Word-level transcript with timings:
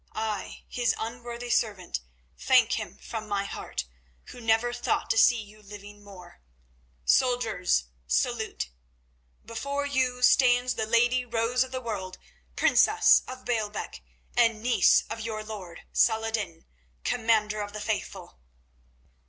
"I, 0.15 0.63
His 0.67 0.95
unworthy 0.97 1.51
servant, 1.51 1.99
thank 2.35 2.71
Him 2.79 2.97
from 2.97 3.27
my 3.27 3.43
heart, 3.43 3.85
who 4.29 4.41
never 4.41 4.73
thought 4.73 5.11
to 5.11 5.17
see 5.19 5.39
you 5.39 5.61
living 5.61 6.03
more. 6.03 6.41
Soldiers, 7.05 7.83
salute. 8.07 8.69
Before 9.45 9.85
you 9.85 10.23
stands 10.23 10.73
the 10.73 10.87
lady 10.87 11.23
Rose 11.23 11.63
of 11.63 11.71
the 11.71 11.81
World, 11.81 12.17
princess 12.55 13.21
of 13.27 13.45
Baalbec 13.45 14.01
and 14.35 14.63
niece 14.63 15.03
of 15.07 15.21
your 15.21 15.43
lord, 15.43 15.81
Salah 15.93 16.29
ed 16.29 16.33
din, 16.33 16.65
Commander 17.03 17.61
of 17.61 17.71
the 17.71 17.79
Faithful." 17.79 18.39